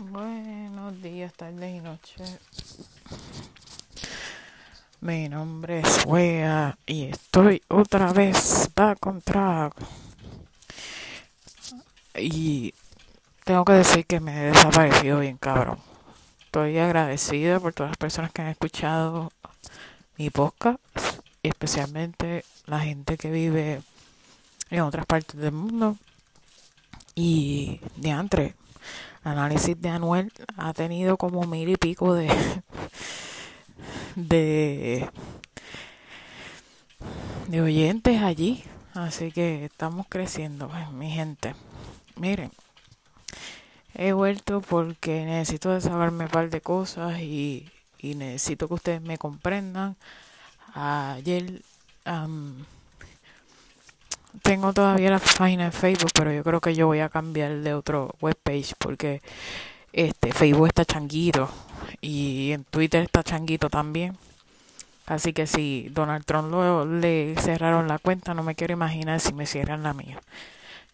[0.00, 2.38] Buenos días, tardes y noches.
[5.00, 9.20] Mi nombre es Wea y estoy otra vez back on.
[12.14, 12.72] Y
[13.42, 15.78] tengo que decir que me he desaparecido bien cabrón.
[16.44, 19.32] Estoy agradecida por todas las personas que han escuchado
[20.16, 20.78] mi podcast,
[21.42, 23.82] especialmente la gente que vive
[24.70, 25.96] en otras partes del mundo.
[27.16, 28.54] Y de entre
[29.22, 32.28] análisis de Anuel ha tenido como mil y pico de
[37.48, 38.64] de oyentes allí.
[38.94, 41.54] Así que estamos creciendo pues, mi gente.
[42.16, 42.50] Miren
[43.98, 49.18] he vuelto porque necesito desahogarme un par de cosas y, y necesito que ustedes me
[49.18, 49.96] comprendan.
[50.72, 51.62] Ayer
[52.06, 52.64] um,
[54.42, 57.74] tengo todavía la página de Facebook, pero yo creo que yo voy a cambiar de
[57.74, 59.22] otro webpage porque
[59.92, 61.48] este Facebook está changuito
[62.00, 64.16] y en Twitter está changuito también.
[65.06, 69.32] Así que si Donald Trump lo, le cerraron la cuenta, no me quiero imaginar si
[69.32, 70.20] me cierran la mía.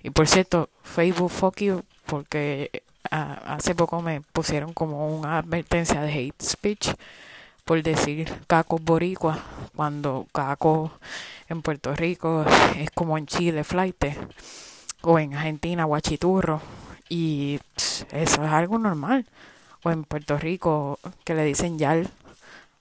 [0.03, 6.13] Y por cierto, Facebook fuck you, porque hace poco me pusieron como una advertencia de
[6.13, 6.91] hate speech
[7.65, 9.39] por decir caco boricua
[9.75, 10.93] cuando caco
[11.49, 12.45] en Puerto Rico
[12.77, 14.05] es como en Chile flight
[15.03, 16.61] o en Argentina guachiturro
[17.09, 17.61] y
[18.13, 19.27] eso es algo normal.
[19.83, 22.09] O en Puerto Rico que le dicen yal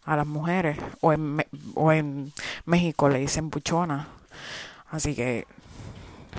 [0.05, 1.45] a las mujeres o en,
[1.75, 2.31] o en
[2.65, 4.07] México le dicen buchona.
[4.89, 5.45] Así que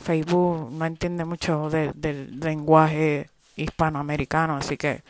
[0.03, 5.03] Facebook no entiende mucho del lenguaje hispanoamericano así que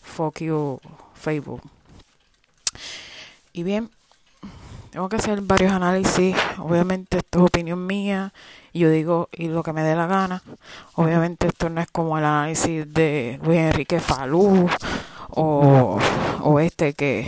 [0.00, 0.80] fuck you
[1.14, 1.60] Facebook
[3.52, 3.90] y bien,
[4.90, 6.36] tengo que hacer varios análisis.
[6.58, 8.32] Obviamente esto es opinión mía.
[8.74, 10.42] Y yo digo y lo que me dé la gana.
[10.94, 14.68] Obviamente esto no es como el análisis de Luis Enrique Falú
[15.30, 15.98] o,
[16.42, 17.26] o este que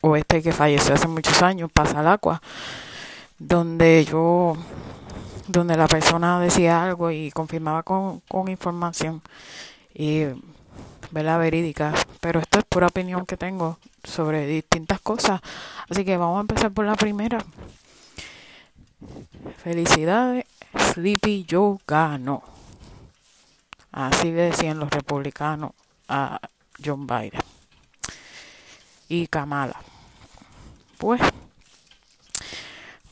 [0.00, 2.40] o, este que falleció hace muchos años, pasa el agua,
[3.38, 4.56] donde yo
[5.48, 9.22] donde la persona decía algo y confirmaba con, con información
[9.94, 10.24] y
[11.12, 15.40] la verídica, pero esto es pura opinión que tengo sobre distintas cosas.
[15.88, 17.38] Así que vamos a empezar por la primera.
[19.62, 20.44] Felicidades,
[20.78, 22.42] Sleepy Joe ganó.
[23.92, 25.72] Así le decían los republicanos
[26.08, 26.40] a
[26.84, 27.40] John Biden.
[29.08, 29.80] Y Kamala.
[30.98, 31.20] Pues,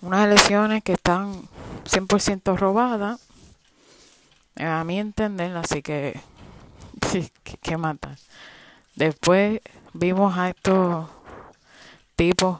[0.00, 1.48] unas elecciones que están
[1.84, 3.20] 100% robadas,
[4.56, 6.20] a mi entender, así que
[7.62, 8.16] que, matan.
[8.94, 9.60] Después
[9.92, 11.08] vimos a estos
[12.16, 12.58] tipos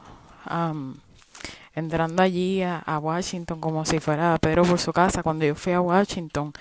[1.73, 5.23] entrando allí a, Washington como si fuera Pedro por su casa.
[5.23, 6.53] Cuando yo fui a Washington,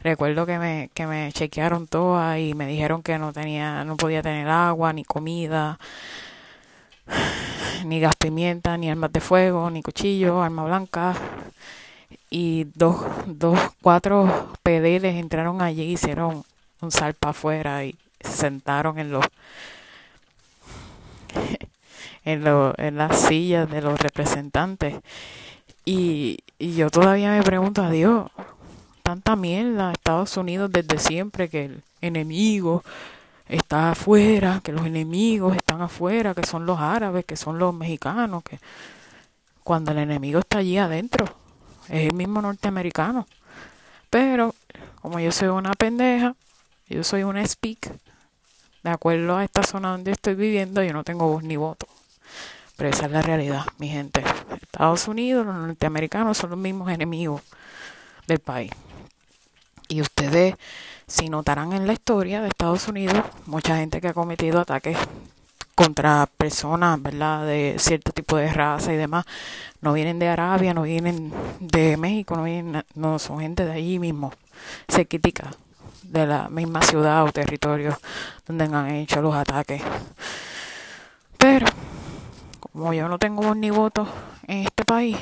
[0.00, 4.22] recuerdo que me, que me chequearon todas y me dijeron que no tenía, no podía
[4.22, 5.78] tener agua, ni comida,
[7.84, 11.14] ni gas pimienta, ni armas de fuego, ni cuchillo, arma blanca.
[12.30, 12.96] Y dos,
[13.26, 16.44] dos, cuatro pedeles entraron allí y hicieron
[16.80, 19.24] un salpa afuera y se sentaron en los
[22.24, 24.96] en, lo, en las sillas de los representantes.
[25.84, 28.30] Y, y yo todavía me pregunto a Dios
[29.02, 32.82] tanta mierda Estados Unidos desde siempre que el enemigo
[33.48, 38.42] está afuera que los enemigos están afuera que son los árabes que son los mexicanos
[38.42, 38.58] que
[39.64, 41.24] cuando el enemigo está allí adentro
[41.88, 43.26] es el mismo norteamericano.
[44.10, 44.54] Pero
[45.00, 46.34] como yo soy una pendeja
[46.88, 47.90] yo soy una speak.
[48.82, 51.86] De acuerdo a esta zona donde estoy viviendo, yo no tengo voz ni voto.
[52.76, 54.22] Pero esa es la realidad, mi gente.
[54.62, 57.42] Estados Unidos, los norteamericanos son los mismos enemigos
[58.26, 58.70] del país.
[59.88, 60.54] Y ustedes,
[61.06, 64.96] si notarán en la historia de Estados Unidos, mucha gente que ha cometido ataques
[65.74, 69.24] contra personas, de cierto tipo de raza y demás,
[69.80, 73.98] no vienen de Arabia, no vienen de México, no vienen, no son gente de allí
[73.98, 74.32] mismo.
[74.88, 75.50] Se critica,
[76.02, 77.98] de la misma ciudad o territorio
[78.46, 79.82] donde han hecho los ataques.
[81.36, 81.66] Pero,
[82.60, 84.08] como yo no tengo ni voto
[84.46, 85.16] en este país,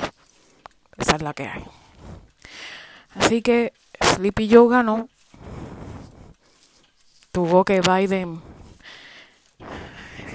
[0.97, 1.63] esa es la que hay.
[3.15, 5.09] Así que Sleepy Joe ganó.
[7.31, 8.41] Tuvo que Biden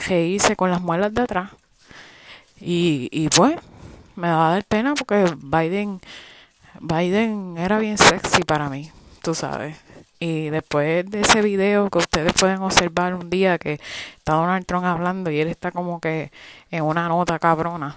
[0.07, 1.51] reírse con las muelas de atrás.
[2.61, 3.57] Y, y pues,
[4.15, 6.01] me va a dar pena porque Biden,
[6.81, 8.91] Biden era bien sexy para mí,
[9.23, 9.77] tú sabes.
[10.23, 13.81] Y después de ese video que ustedes pueden observar un día que
[14.19, 16.31] está Donald Trump hablando y él está como que
[16.71, 17.97] en una nota cabrona,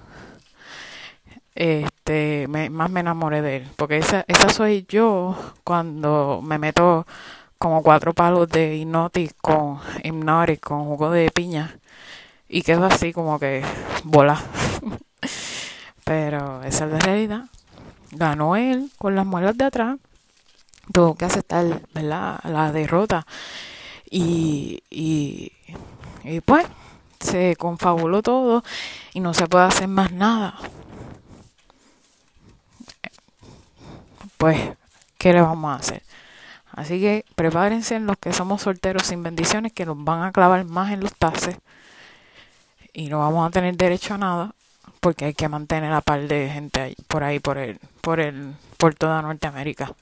[1.53, 3.67] este, más me enamoré de él.
[3.75, 7.05] Porque esa, esa soy yo cuando me meto
[7.59, 11.77] como cuatro palos de hipnotic con hipnotic con jugo de piña
[12.49, 13.61] y quedó así como que
[14.03, 14.41] bola.
[16.03, 17.43] Pero esa es la realidad.
[18.09, 19.97] Ganó él con las muelas de atrás.
[20.91, 22.39] Tuvo que aceptar ¿verdad?
[22.43, 23.25] la derrota.
[24.09, 25.51] Y, y,
[26.45, 26.65] pues
[27.19, 28.63] se confabuló todo
[29.13, 30.55] y no se puede hacer más nada.
[34.37, 34.59] Pues,
[35.17, 36.03] ¿qué le vamos a hacer?
[36.71, 40.65] Así que prepárense en los que somos solteros sin bendiciones que nos van a clavar
[40.65, 41.57] más en los tases
[42.93, 44.55] y no vamos a tener derecho a nada
[44.99, 48.95] porque hay que mantener a par de gente por ahí por el por el por
[48.95, 49.93] toda Norteamérica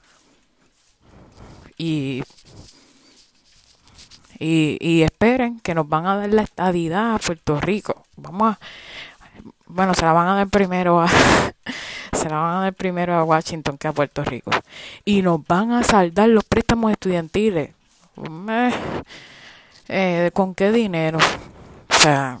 [1.76, 2.22] y
[4.38, 8.04] y, y esperen que nos van a dar la estadidad a Puerto Rico.
[8.16, 8.58] Vamos a
[9.66, 11.08] bueno se la van a dar primero a
[12.12, 14.50] se la van a dar primero a Washington que a Puerto Rico.
[15.04, 17.70] Y nos van a saldar los préstamos estudiantiles.
[19.88, 22.38] Eh, con qué dinero o sea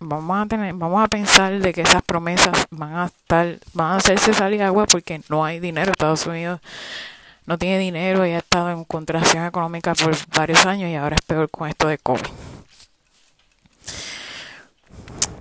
[0.00, 3.96] vamos a tener, vamos a pensar de que esas promesas van a estar, van a
[3.96, 5.92] hacerse salir agua porque no hay dinero.
[5.92, 6.60] Estados Unidos
[7.46, 11.22] no tiene dinero y ha estado en contracción económica por varios años y ahora es
[11.22, 12.26] peor con esto de COVID.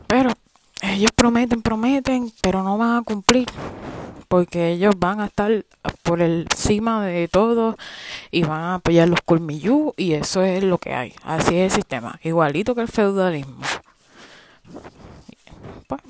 [0.08, 0.32] Pero
[0.82, 3.48] ellos prometen, prometen, pero no van a cumplir
[4.30, 5.66] porque ellos van a estar
[6.04, 7.78] por encima de todo
[8.32, 11.14] y van a apoyar los colmillú y eso es lo que hay.
[11.24, 13.58] Así es el sistema, igualito que el feudalismo.
[15.88, 16.02] Pues,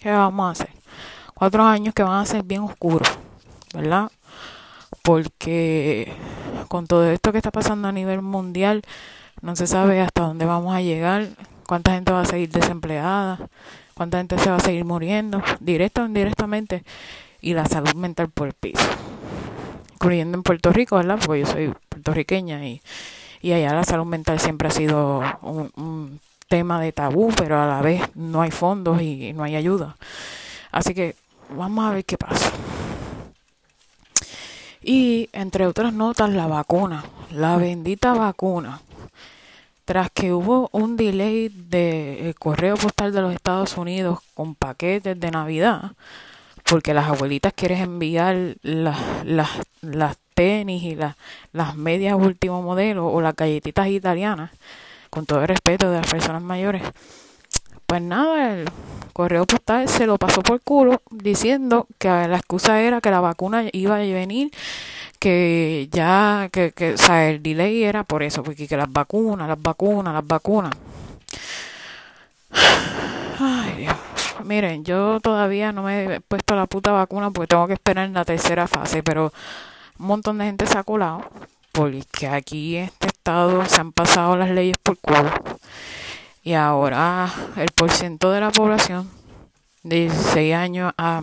[0.00, 0.74] ¿qué vamos a hacer?
[1.34, 3.08] Cuatro años que van a ser bien oscuros,
[3.72, 4.10] ¿verdad?
[5.02, 6.12] Porque
[6.68, 8.82] con todo esto que está pasando a nivel mundial,
[9.40, 11.28] no se sabe hasta dónde vamos a llegar,
[11.66, 13.38] cuánta gente va a seguir desempleada,
[13.94, 16.84] cuánta gente se va a seguir muriendo, directo o indirectamente,
[17.40, 18.88] y la salud mental por el piso.
[19.94, 21.18] Incluyendo en Puerto Rico, ¿verdad?
[21.24, 22.80] Porque yo soy puertorriqueña y,
[23.40, 27.66] y allá la salud mental siempre ha sido un, un tema de tabú, pero a
[27.66, 29.96] la vez no hay fondos y no hay ayuda.
[30.70, 31.16] Así que
[31.56, 32.50] vamos a ver qué pasa.
[34.82, 38.80] Y entre otras notas, la vacuna, la bendita vacuna.
[39.84, 45.30] Tras que hubo un delay de correo postal de los Estados Unidos con paquetes de
[45.30, 45.92] Navidad,
[46.64, 49.50] porque las abuelitas quieren enviar las, las,
[49.80, 51.16] las tenis y las,
[51.52, 54.50] las medias último modelo o las galletitas italianas,
[55.10, 56.82] con todo el respeto de las personas mayores.
[57.92, 58.70] Pues nada, el
[59.12, 63.64] correo postal se lo pasó por culo diciendo que la excusa era que la vacuna
[63.70, 64.50] iba a venir,
[65.18, 69.46] que ya, que, que o sea, el delay era por eso, porque que las vacunas,
[69.46, 70.72] las vacunas, las vacunas.
[73.38, 73.94] Ay, Dios.
[74.42, 78.14] Miren, yo todavía no me he puesto la puta vacuna porque tengo que esperar en
[78.14, 79.34] la tercera fase, pero
[79.98, 81.30] un montón de gente se ha colado
[81.72, 85.30] porque aquí en este estado se han pasado las leyes por culo
[86.42, 89.08] y ahora el porciento de la población
[89.82, 91.22] de 16 años a,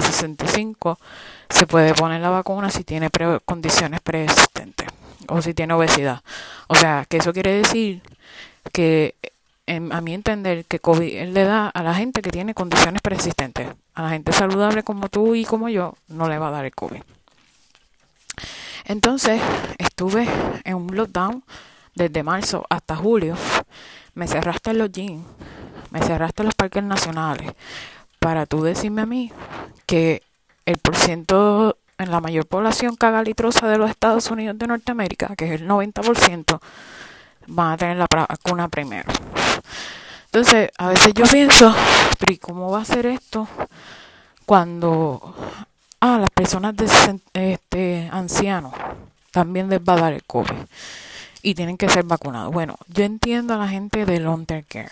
[0.00, 0.98] 65
[1.48, 3.08] se puede poner la vacuna si tiene
[3.46, 4.86] condiciones preexistentes
[5.28, 6.22] o si tiene obesidad.
[6.68, 8.02] O sea, que eso quiere decir
[8.72, 9.14] que
[9.66, 13.68] a mi entender que COVID le da a la gente que tiene condiciones preexistentes.
[13.94, 16.74] A la gente saludable como tú y como yo no le va a dar el
[16.74, 17.02] COVID.
[18.84, 19.40] Entonces
[19.78, 20.28] estuve
[20.64, 21.44] en un lockdown
[21.94, 23.36] desde marzo hasta julio.
[24.14, 25.24] Me cerraste los jeans,
[25.90, 27.52] me cerraste los parques nacionales
[28.18, 29.32] para tú decirme a mí
[29.86, 30.22] que
[30.66, 35.60] el porciento en la mayor población cagalitrosa de los Estados Unidos de Norteamérica, que es
[35.60, 36.60] el 90%,
[37.46, 39.10] van a tener la vacuna primero.
[40.26, 41.74] Entonces, a veces yo pienso,
[42.18, 43.48] pero ¿y cómo va a ser esto
[44.46, 45.34] cuando
[46.02, 46.86] Ah, las personas de
[47.34, 48.72] este, ancianos
[49.32, 50.56] también les va a dar el COVID
[51.42, 52.52] y tienen que ser vacunados.
[52.52, 54.90] Bueno, yo entiendo a la gente de long term care,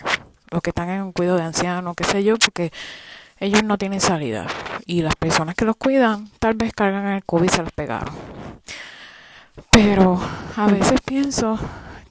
[0.51, 2.71] los que están en un cuidado de ancianos, qué sé yo, porque
[3.39, 4.47] ellos no tienen salida
[4.85, 8.13] y las personas que los cuidan tal vez cargan el COVID y se los pegaron.
[9.71, 10.19] Pero
[10.55, 11.59] a veces pienso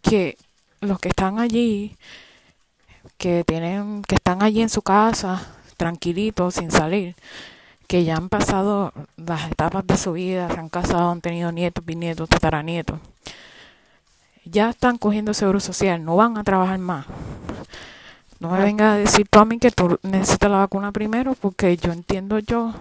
[0.02, 0.36] que
[0.80, 1.96] los que están allí,
[3.16, 7.14] que tienen, que están allí en su casa, tranquilitos, sin salir,
[7.86, 11.84] que ya han pasado las etapas de su vida, se han casado, han tenido nietos,
[11.84, 13.00] bisnietos, tataranietos,
[14.50, 17.06] ya están cogiendo seguro social, no van a trabajar más.
[18.40, 21.76] No me venga a decir tú a mí que tú necesitas la vacuna primero, porque
[21.76, 22.72] yo entiendo yo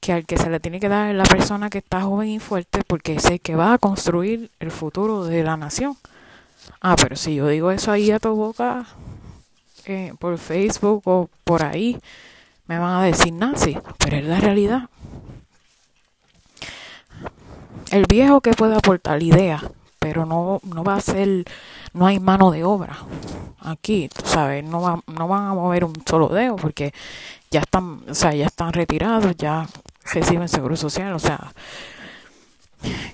[0.00, 2.38] que al que se le tiene que dar es la persona que está joven y
[2.38, 5.96] fuerte, porque es el que va a construir el futuro de la nación.
[6.80, 8.86] Ah, pero si yo digo eso ahí a tu boca,
[9.84, 11.98] eh, por Facebook o por ahí,
[12.66, 14.88] me van a decir nazi, pero es la realidad.
[17.90, 19.62] el viejo que puede aportar idea,
[20.00, 21.44] pero no, no va a ser,
[21.92, 22.98] no hay mano de obra
[23.60, 26.92] aquí, tú sabes, no, va, no van a mover un solo dedo porque
[27.50, 29.68] ya están, o sea, ya están retirados, ya
[30.12, 31.52] reciben seguro social, o sea,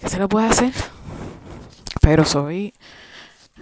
[0.01, 0.73] ¿qué se le puede hacer?
[2.01, 2.73] Pero soy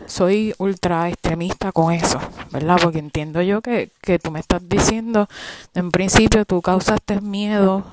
[0.07, 2.79] soy ultra extremista con eso, ¿verdad?
[2.83, 5.29] Porque entiendo yo que, que tú me estás diciendo,
[5.75, 7.85] en principio tú causaste miedo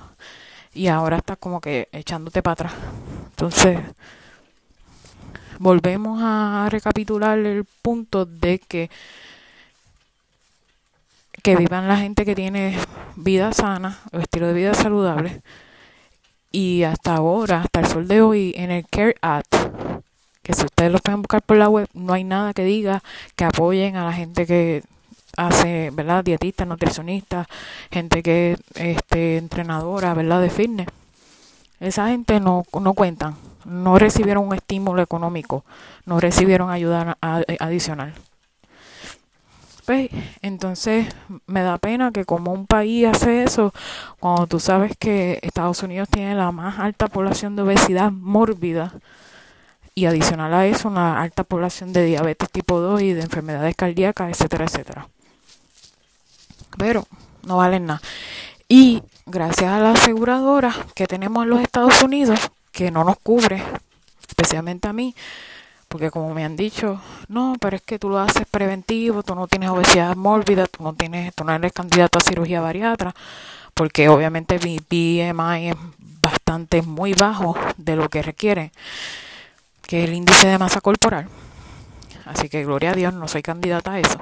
[0.74, 2.74] y ahora estás como que echándote para atrás.
[3.30, 3.80] Entonces,
[5.62, 8.90] volvemos a recapitular el punto de que
[11.44, 12.78] que vivan la gente que tiene
[13.16, 15.42] vida sana o estilo de vida saludable
[16.52, 19.56] y hasta ahora, hasta el sol de hoy, en el Care Act,
[20.44, 23.02] que si ustedes lo pueden buscar por la web, no hay nada que diga
[23.36, 24.84] que apoyen a la gente que
[25.38, 26.24] hace, ¿verdad?
[26.26, 27.48] Dietistas, nutricionistas,
[27.90, 30.42] gente que este entrenadora, ¿verdad?
[30.42, 30.88] De fitness.
[31.80, 35.64] Esa gente no, no cuentan, no recibieron un estímulo económico,
[36.06, 37.18] no recibieron ayuda
[37.60, 38.14] adicional.
[39.86, 40.10] Pues,
[40.42, 41.08] entonces
[41.48, 43.74] me da pena que como un país hace eso,
[44.20, 48.94] cuando tú sabes que Estados Unidos tiene la más alta población de obesidad mórbida,
[49.94, 54.30] y adicional a eso una alta población de diabetes tipo 2 y de enfermedades cardíacas,
[54.30, 55.08] etcétera, etcétera.
[56.78, 57.06] Pero
[57.44, 58.02] no valen nada.
[58.68, 62.40] Y gracias a la aseguradora que tenemos en los Estados Unidos,
[62.72, 63.64] que no nos cubre,
[64.28, 65.16] especialmente a mí,
[65.88, 69.48] porque como me han dicho, no, pero es que tú lo haces preventivo, tú no
[69.48, 73.14] tienes obesidad mórbida, tú no tienes, tú no eres candidato a cirugía bariatra,
[73.74, 75.76] porque obviamente mi BMI es
[76.22, 78.72] bastante muy bajo de lo que requiere
[79.82, 81.28] que el índice de masa corporal.
[82.26, 84.22] Así que gloria a Dios, no soy candidata a eso.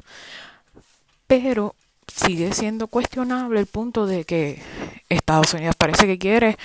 [1.27, 1.75] Pero
[2.07, 4.61] sigue siendo cuestionable el punto de que
[5.09, 6.57] Estados Unidos parece que quiere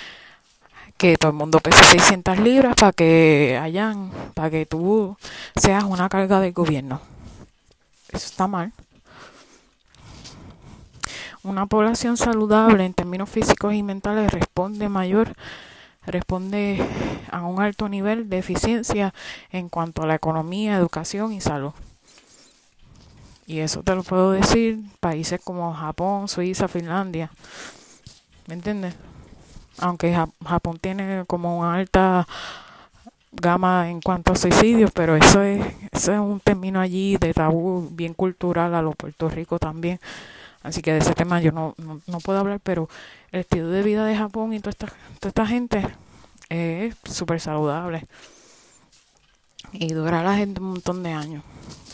[0.97, 5.17] que todo el mundo pese 600 libras para que hayan, para que tú
[5.55, 7.01] seas una carga del gobierno.
[8.09, 8.71] Eso está mal.
[11.43, 15.35] Una población saludable en términos físicos y mentales responde mayor
[16.05, 16.85] responde
[17.31, 19.13] a un alto nivel de eficiencia
[19.51, 21.73] en cuanto a la economía, educación y salud.
[23.47, 27.29] Y eso te lo puedo decir países como Japón, Suiza, Finlandia.
[28.47, 28.95] ¿Me entiendes?
[29.79, 30.15] Aunque
[30.45, 32.27] Japón tiene como una alta
[33.31, 37.89] gama en cuanto a suicidios, pero eso es, eso es un término allí de tabú
[37.91, 39.99] bien cultural a los Puerto Rico también.
[40.63, 42.89] Así que de ese tema yo no, no, puedo hablar, pero
[43.31, 44.87] el estilo de vida de Japón y toda esta,
[45.19, 45.85] toda esta gente
[46.49, 48.05] es súper saludable.
[49.73, 51.43] Y dura la gente un montón de años.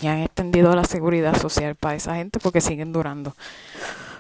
[0.01, 3.35] Y han extendido la seguridad social para esa gente porque siguen durando.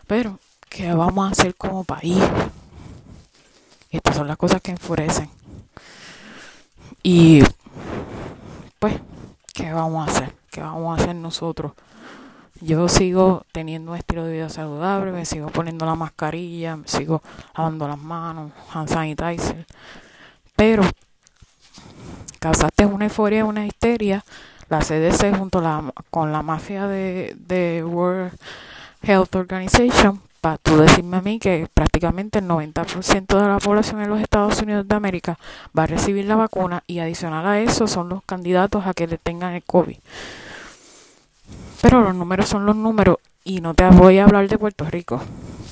[0.07, 0.39] Pero,
[0.69, 2.21] ¿qué vamos a hacer como país?
[3.91, 5.29] Estas son las cosas que enfurecen.
[7.03, 7.43] Y,
[8.79, 8.95] pues,
[9.53, 10.33] ¿qué vamos a hacer?
[10.49, 11.73] ¿Qué vamos a hacer nosotros?
[12.61, 17.21] yo sigo teniendo un estilo de vida saludable, me sigo poniendo la mascarilla, me sigo
[17.57, 19.65] lavando las manos, hand sanitizer,
[20.55, 20.83] pero
[22.39, 24.23] causaste una euforia, una histeria,
[24.69, 25.61] la CDC junto
[26.11, 28.31] con la mafia de, de World
[29.01, 34.09] Health Organization, para tú decirme a mí que prácticamente el 90% de la población en
[34.09, 35.37] los Estados Unidos de América
[35.77, 39.19] va a recibir la vacuna y adicional a eso son los candidatos a que le
[39.19, 39.97] tengan el COVID.
[41.81, 45.21] Pero los números son los números y no te voy a hablar de Puerto Rico,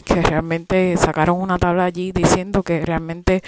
[0.06, 3.44] que realmente sacaron una tabla allí diciendo que realmente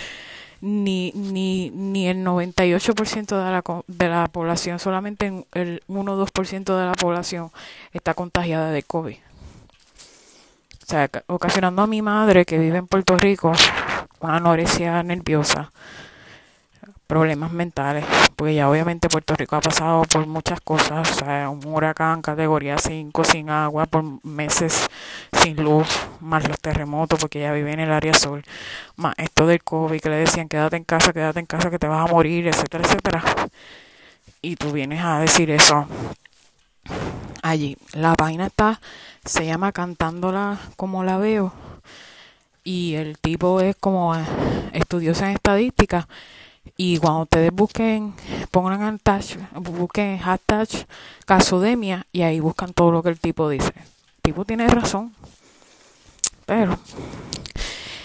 [0.62, 6.80] ni, ni, ni el 98% de la, de la población, solamente el 1 o 2%
[6.80, 7.52] de la población
[7.94, 9.18] está contagiada de COVID.
[10.84, 13.52] O sea, ocasionando a mi madre que vive en Puerto Rico
[14.20, 15.72] una anorexia nerviosa
[17.12, 18.06] problemas mentales,
[18.38, 22.78] porque ya obviamente Puerto Rico ha pasado por muchas cosas, o sea, un huracán categoría
[22.78, 24.88] 5 sin agua por meses
[25.34, 25.90] sin luz,
[26.22, 28.42] más los terremotos porque ella vive en el área sur,
[28.96, 31.88] más esto del COVID que le decían quédate en casa, quédate en casa que te
[31.88, 33.24] vas a morir, etcétera, etcétera.
[34.42, 35.88] Y tú vienes a decir eso
[37.52, 37.78] allí.
[37.94, 38.80] La página está,
[39.26, 41.54] se llama Cantándola como la veo
[42.64, 44.16] y el tipo es como
[44.74, 46.08] estudioso en estadística
[46.78, 48.14] y cuando ustedes busquen,
[48.52, 50.68] pongan hashtag, busquen hashtag
[51.26, 53.74] casodemia y ahí buscan todo lo que el tipo dice.
[53.76, 55.14] El tipo tiene razón.
[56.46, 56.78] Pero,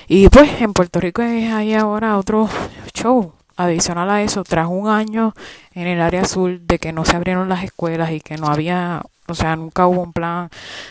[0.08, 2.48] y pues en Puerto Rico hay ahora otro
[2.94, 3.32] show.
[3.58, 5.34] Adicional a eso, tras un año
[5.72, 9.00] en el área azul de que no se abrieron las escuelas y que no había,
[9.28, 10.50] o sea, nunca hubo un plan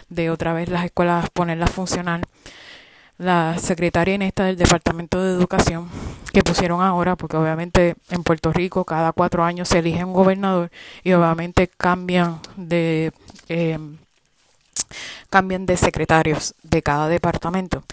[0.09, 2.21] de otra vez las escuelas ponerlas a funcionar
[3.17, 5.89] la secretaria en esta del Departamento de Educación
[6.33, 10.69] que pusieron ahora, porque obviamente en Puerto Rico cada cuatro años se elige un gobernador
[11.03, 13.13] y obviamente cambian de
[13.47, 13.79] eh,
[15.29, 17.83] cambian de secretarios de cada departamento.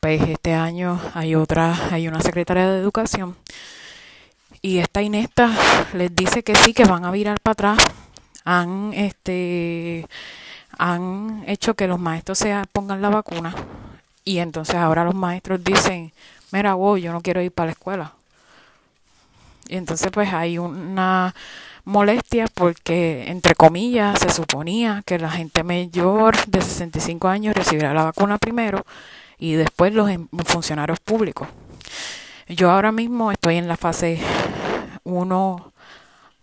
[0.00, 3.36] Pues este año hay otra, hay una secretaria de educación
[4.64, 5.50] y esta Inesta
[5.92, 7.93] les dice que sí, que van a virar para atrás.
[8.44, 10.06] Han este
[10.78, 13.54] han hecho que los maestros se pongan la vacuna
[14.24, 16.12] y entonces ahora los maestros dicen,
[16.50, 18.12] mira, wow, yo no quiero ir para la escuela.
[19.68, 21.34] Y entonces pues hay una
[21.84, 28.04] molestia porque, entre comillas, se suponía que la gente mayor de 65 años recibirá la
[28.04, 28.84] vacuna primero
[29.38, 31.48] y después los em, funcionarios públicos.
[32.48, 34.18] Yo ahora mismo estoy en la fase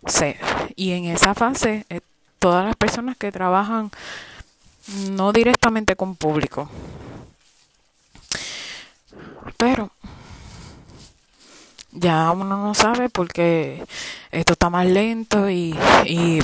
[0.02, 0.36] 1C
[0.76, 2.00] y en esa fase eh,
[2.38, 3.90] todas las personas que trabajan
[5.10, 6.68] no directamente con público,
[9.56, 9.90] pero
[11.92, 13.84] ya uno no sabe porque
[14.32, 16.40] esto está más lento y, y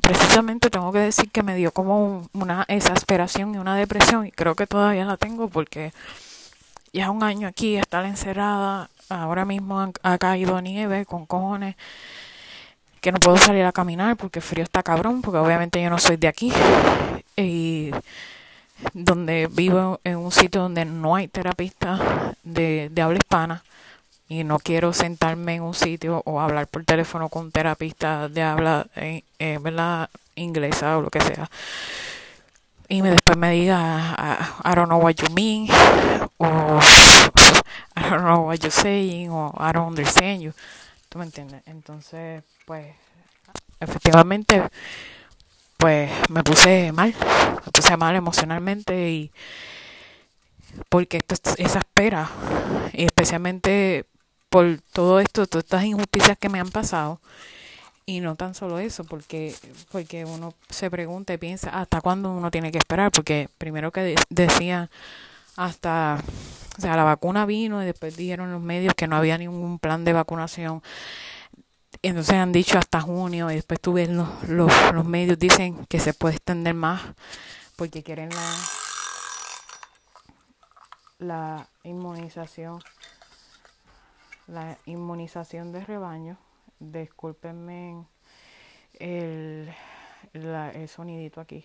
[0.00, 4.54] precisamente tengo que decir que me dio como una exasperación y una depresión y creo
[4.54, 5.92] que todavía la tengo porque
[6.92, 11.76] ya un año aquí estar encerrada, ahora mismo ha, caído nieve con cojones
[13.02, 15.98] que no puedo salir a caminar porque el frío está cabrón, porque obviamente yo no
[15.98, 16.52] soy de aquí.
[17.36, 17.90] Y
[18.94, 23.64] donde vivo en un sitio donde no hay terapista de, habla hispana
[24.28, 28.42] y no quiero sentarme en un sitio o hablar por teléfono con un terapista de
[28.42, 30.08] habla eh, eh, ¿verdad?
[30.36, 31.50] inglesa o lo que sea
[32.88, 34.16] y me después me diga
[34.64, 35.68] I, don't know what you mean
[36.38, 36.80] o
[37.96, 40.52] I don't know what you're saying o I don't understand you
[41.12, 42.86] tú me entiendes entonces pues
[43.78, 44.62] efectivamente
[45.76, 47.14] pues me puse mal
[47.64, 49.32] me puse mal emocionalmente y
[50.88, 52.30] porque esto es esa espera
[52.92, 54.06] y especialmente
[54.52, 57.20] por todo esto, todas estas injusticias que me han pasado.
[58.04, 59.54] Y no tan solo eso, porque,
[59.90, 64.14] porque uno se pregunta y piensa hasta cuándo uno tiene que esperar, porque primero que
[64.28, 64.90] decían
[65.56, 66.22] hasta,
[66.82, 70.04] o sea, la vacuna vino y después dijeron los medios que no había ningún plan
[70.04, 70.82] de vacunación.
[72.02, 76.12] Entonces han dicho hasta junio y después tú los, los, los medios dicen que se
[76.12, 77.00] puede extender más
[77.76, 78.54] porque quieren la,
[81.20, 82.80] la inmunización
[84.48, 86.36] la inmunización de rebaño.
[86.80, 88.04] Discúlpenme
[88.98, 89.72] el,
[90.32, 91.64] el sonidito aquí.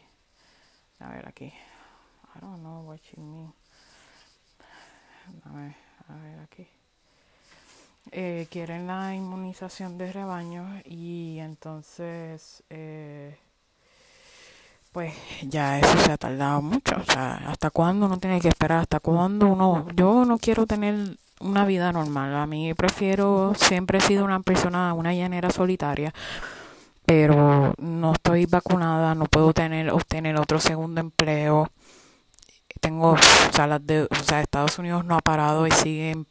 [0.99, 1.45] A ver aquí.
[1.45, 3.51] I don't know what you mean.
[5.45, 5.75] A ver,
[6.09, 6.67] a ver aquí.
[8.11, 13.37] Eh, quieren la inmunización de rebaño y entonces eh,
[14.91, 15.13] pues
[15.43, 16.95] ya eso se ha tardado mucho.
[16.95, 18.79] O sea, ¿hasta cuándo uno tiene que esperar?
[18.79, 19.87] ¿Hasta cuándo uno?
[19.95, 22.35] Yo no quiero tener una vida normal.
[22.35, 26.13] A mí prefiero, siempre he sido una persona, una llanera solitaria,
[27.05, 31.69] pero no estoy vacunada, no puedo tener, obtener otro segundo empleo.
[32.79, 33.15] Tengo
[33.51, 36.27] salas de, o sea, Estados Unidos no ha parado y siguen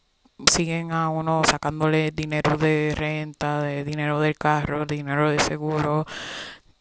[0.50, 6.06] siguen a uno sacándole dinero de renta, de dinero del carro, dinero de seguro.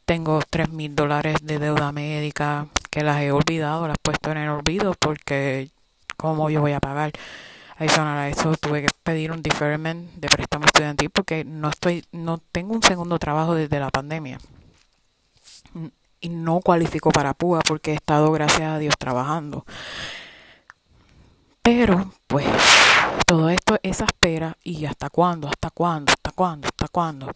[0.05, 4.37] Tengo tres mil dólares de deuda médica que las he olvidado, las he puesto en
[4.37, 5.69] el olvido porque
[6.17, 7.11] cómo yo voy a pagar.
[7.77, 12.37] Adicional a eso tuve que pedir un deferment de préstamo estudiantil porque no estoy, no
[12.37, 14.39] tengo un segundo trabajo desde la pandemia.
[16.19, 19.65] Y no cualifico para PUA porque he estado, gracias a Dios, trabajando.
[21.61, 22.45] Pero, pues,
[23.25, 27.31] todo esto es espera y hasta cuándo, hasta cuándo, hasta cuándo, hasta cuándo.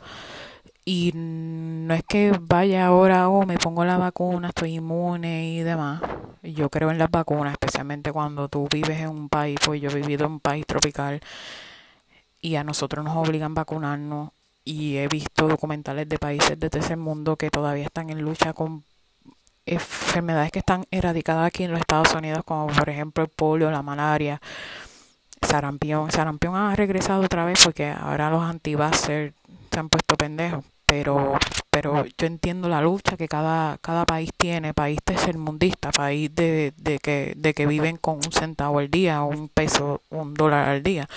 [0.86, 6.02] Y no es que vaya ahora o me pongo la vacuna, estoy inmune y demás.
[6.44, 9.96] Yo creo en las vacunas, especialmente cuando tú vives en un país, pues yo he
[9.96, 11.20] vivido en un país tropical
[12.42, 14.30] y a nosotros nos obligan a vacunarnos
[14.70, 18.84] y he visto documentales de países de tercer mundo que todavía están en lucha con
[19.66, 23.82] enfermedades que están erradicadas aquí en los Estados Unidos, como por ejemplo el polio, la
[23.82, 24.40] malaria,
[25.42, 26.12] sarampión.
[26.12, 29.34] Sarampión ha regresado otra vez porque ahora los anti se
[29.76, 31.38] han puesto pendejos pero
[31.70, 36.98] pero yo entiendo la lucha que cada cada país tiene país tercermundista país de, de
[36.98, 41.08] que de que viven con un centavo al día un peso un dólar al día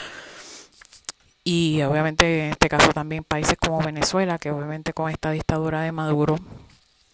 [1.44, 5.92] y obviamente en este caso también países como Venezuela que obviamente con esta dictadura de
[5.92, 6.38] Maduro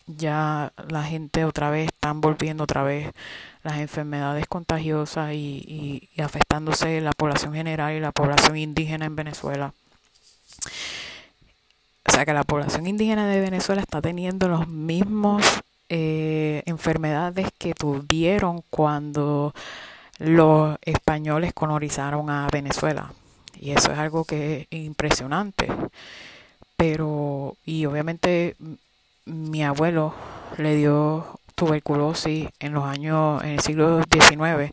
[0.07, 3.11] ya la gente otra vez están volviendo otra vez
[3.63, 9.73] las enfermedades contagiosas y, y afectándose la población general y la población indígena en Venezuela
[12.07, 15.43] o sea que la población indígena de Venezuela está teniendo los mismos
[15.91, 19.55] eh, enfermedades que tuvieron cuando
[20.19, 23.13] los españoles colonizaron a Venezuela.
[23.61, 25.69] Y eso es algo que es impresionante.
[26.77, 28.57] Pero, y obviamente
[29.27, 30.15] mi abuelo
[30.57, 34.73] le dio tuberculosis en los años, en el siglo XIX,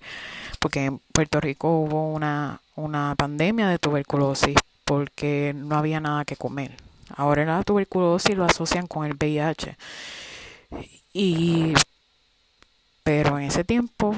[0.59, 6.35] porque en Puerto Rico hubo una, una pandemia de tuberculosis porque no había nada que
[6.35, 6.77] comer.
[7.15, 9.77] Ahora la tuberculosis lo asocian con el VIH.
[11.13, 11.73] Y
[13.03, 14.15] pero en ese tiempo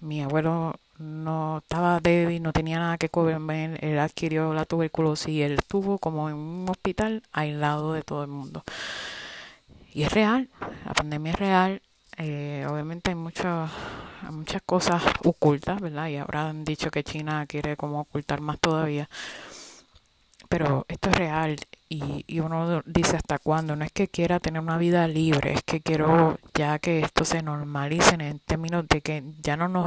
[0.00, 5.42] mi abuelo no estaba débil, no tenía nada que comer, él adquirió la tuberculosis y
[5.42, 8.62] él estuvo como en un hospital aislado de todo el mundo.
[9.92, 10.48] Y es real,
[10.84, 11.82] la pandemia es real,
[12.18, 13.70] eh, obviamente hay muchas
[14.30, 16.08] muchas cosas ocultas, ¿verdad?
[16.08, 19.08] Y han dicho que China quiere como ocultar más todavía.
[20.50, 21.56] Pero esto es real
[21.88, 23.76] y, y uno dice hasta cuándo.
[23.76, 27.40] No es que quiera tener una vida libre, es que quiero ya que esto se
[27.40, 29.86] normalice en términos de que ya no nos,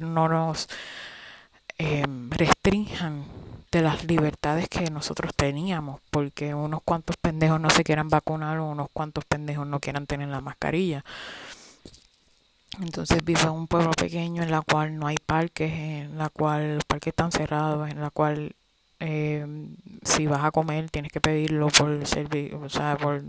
[0.00, 0.68] no nos
[1.78, 3.24] eh, restrinjan
[3.70, 8.70] de las libertades que nosotros teníamos, porque unos cuantos pendejos no se quieran vacunar o
[8.70, 11.04] unos cuantos pendejos no quieran tener la mascarilla.
[12.80, 16.76] Entonces vivo en un pueblo pequeño en la cual no hay parques, en la cual
[16.76, 18.54] los parques están cerrados, en la cual
[19.00, 19.46] eh,
[20.02, 23.22] si vas a comer tienes que pedirlo por servicio, o sea, por,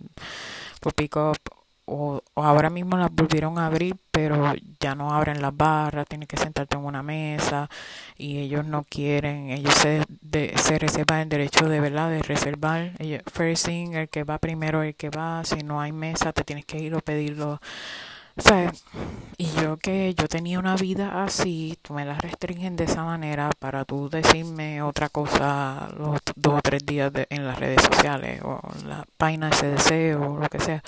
[0.80, 1.38] por pick up
[1.86, 6.38] o, ahora mismo las volvieron a abrir, pero ya no abren las barras, tienes que
[6.38, 7.70] sentarte en una mesa
[8.18, 12.94] y ellos no quieren, ellos se, de, se reservan el derecho de verdad de reservar.
[13.00, 16.44] Ellos, first thing, el que va primero, el que va, si no hay mesa, te
[16.44, 17.60] tienes que ir o pedirlo.
[18.38, 18.72] O sea,
[19.38, 23.50] y yo que yo tenía una vida así, tú me la restringen de esa manera
[23.60, 28.62] para tú decirme otra cosa los dos o tres días en las redes sociales o
[28.80, 30.84] en la página de CDC o lo que sea.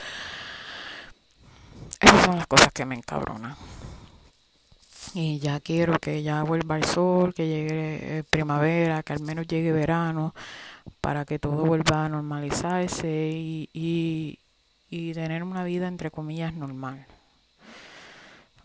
[1.99, 3.55] Esas son las cosas que me encabronan.
[5.13, 9.47] Y ya quiero que ya vuelva el sol, que llegue eh, primavera, que al menos
[9.47, 10.33] llegue verano,
[11.01, 14.39] para que todo vuelva a normalizarse y, y,
[14.89, 17.05] y tener una vida entre comillas normal.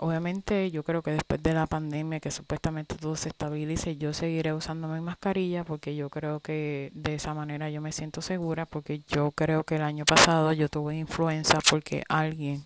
[0.01, 4.53] Obviamente yo creo que después de la pandemia que supuestamente todo se estabilice, yo seguiré
[4.53, 9.03] usando mi mascarilla porque yo creo que de esa manera yo me siento segura porque
[9.09, 12.65] yo creo que el año pasado yo tuve influenza porque alguien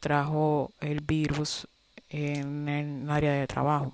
[0.00, 1.68] trajo el virus
[2.08, 3.92] en el área de trabajo.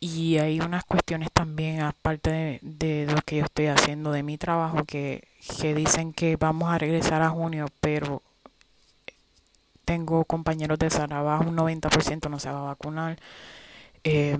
[0.00, 4.84] Y hay unas cuestiones también, aparte de, lo que yo estoy haciendo de mi trabajo,
[4.84, 5.28] que,
[5.60, 8.22] que dicen que vamos a regresar a junio, pero
[9.90, 13.18] tengo compañeros de trabajo, un 90% no se va a vacunar.
[14.04, 14.38] Eh,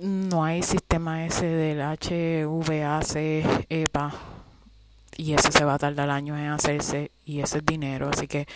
[0.00, 3.16] no hay sistema ese del HVAC,
[3.68, 4.14] EPA,
[5.16, 8.46] y eso se va a tardar años en hacerse y ese es dinero, así que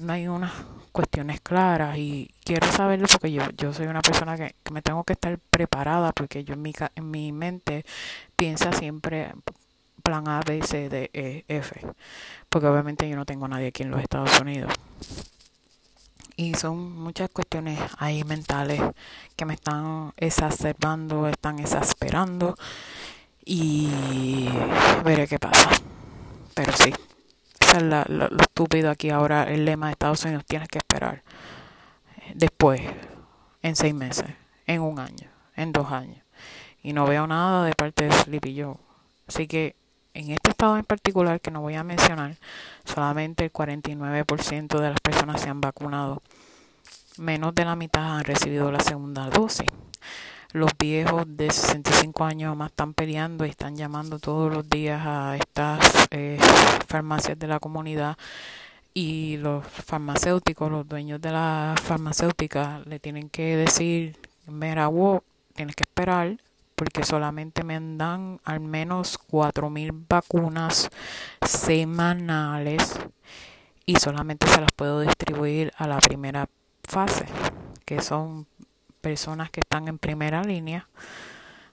[0.00, 0.52] no hay unas
[0.90, 5.12] cuestiones claras y quiero saberlo porque yo, yo soy una persona que, me tengo que
[5.12, 7.84] estar preparada porque yo en mi, en mi mente
[8.34, 9.32] piensa siempre
[10.02, 11.80] plan A, B, C, D, E, F,
[12.48, 14.72] porque obviamente yo no tengo nadie aquí en los Estados Unidos.
[16.36, 18.80] Y son muchas cuestiones ahí mentales
[19.36, 22.56] que me están exacerbando, están exasperando
[23.44, 24.48] y
[25.04, 25.68] veré qué pasa.
[26.54, 26.92] Pero sí,
[27.60, 31.22] esa es la, lo, estúpido aquí ahora, el lema de Estados Unidos, tienes que esperar.
[32.34, 32.80] Después,
[33.62, 34.34] en seis meses,
[34.66, 36.22] en un año, en dos años.
[36.82, 38.76] Y no veo nada de parte de Sleepy Joe.
[39.28, 39.76] Así que
[40.14, 42.36] en este estado en particular que no voy a mencionar,
[42.84, 46.22] solamente el 49% de las personas se han vacunado.
[47.18, 49.66] Menos de la mitad han recibido la segunda dosis
[50.52, 55.36] los viejos de 65 años más están peleando y están llamando todos los días a
[55.36, 56.38] estas eh,
[56.86, 58.16] farmacias de la comunidad
[58.94, 65.22] y los farmacéuticos, los dueños de la farmacéutica le tienen que decir, mira, wow,
[65.54, 66.36] tienes que esperar
[66.82, 70.90] porque solamente me dan al menos 4.000 vacunas
[71.40, 72.98] semanales
[73.86, 76.48] y solamente se las puedo distribuir a la primera
[76.82, 77.24] fase,
[77.84, 78.48] que son
[79.00, 80.88] personas que están en primera línea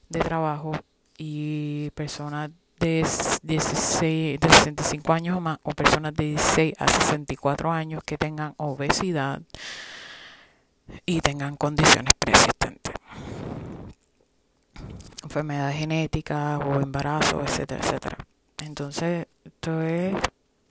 [0.09, 0.73] de trabajo
[1.17, 3.03] y personas de,
[3.41, 8.53] 16, de 65 años o más o personas de 16 a 64 años que tengan
[8.57, 9.41] obesidad
[11.07, 12.58] y tengan condiciones persistentes
[15.23, 18.17] enfermedades genéticas o embarazo, etcétera, etcétera.
[18.63, 20.15] Entonces, esto es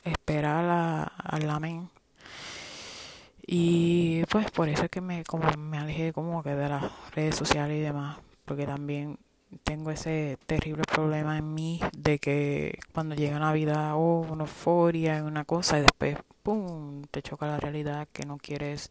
[0.04, 1.90] esperar a, al amén
[3.50, 7.34] y pues por eso es que me, como me alejé como que de las redes
[7.34, 9.18] sociales y demás, porque también
[9.64, 15.46] tengo ese terrible problema en mí de que cuando llega Navidad, oh, una euforia, una
[15.46, 18.90] cosa y después, ¡pum!, te choca la realidad que no quieres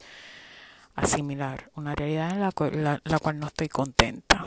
[0.95, 4.43] asimilar, una realidad en la, la, la cual no estoy contenta.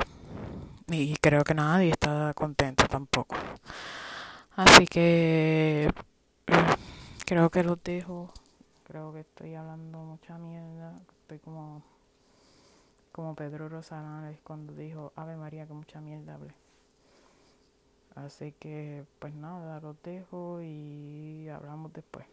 [0.90, 3.37] Y creo que nadie está contento tampoco.
[4.57, 5.88] Así que
[6.46, 6.55] eh,
[7.24, 8.33] creo que los dejo.
[8.85, 11.00] Creo que estoy hablando mucha mierda.
[11.22, 11.83] Estoy como
[13.12, 16.55] como Pedro Rosanales cuando dijo Ave María que mucha mierda hablé.
[18.14, 22.26] Así que pues nada, los dejo y hablamos después.